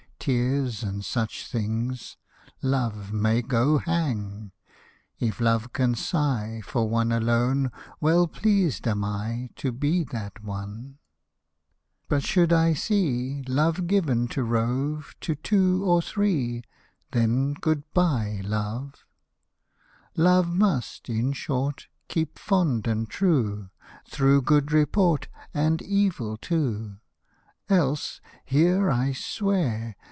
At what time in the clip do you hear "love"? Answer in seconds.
2.61-3.11, 5.41-5.73, 13.51-13.87, 18.43-19.03, 20.15-20.49